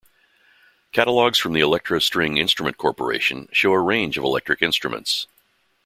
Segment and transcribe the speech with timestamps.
[0.91, 5.27] Catalogues from the Electro String Instrument Corporation show a range of electric instruments.